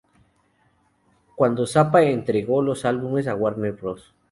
Cuando 1.35 1.67
Zappa 1.67 2.01
entregó 2.01 2.63
los 2.63 2.85
álbumes 2.85 3.27
a 3.27 3.35
Warner 3.35 3.73
Bros. 3.73 4.15